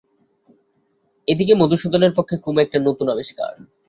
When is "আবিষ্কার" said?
3.09-3.51